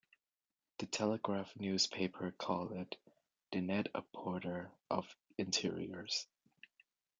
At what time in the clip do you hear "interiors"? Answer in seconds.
5.37-6.25